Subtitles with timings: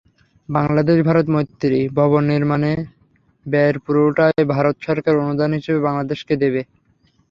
[0.49, 2.73] বাংলাদেশ-ভারত মৈত্রী ভবন নির্মাণে
[3.45, 6.61] ব্যয়ের পুরোটাই ভারত সরকার অনুদান হিসেবে বাংলাদেশকে দেবে।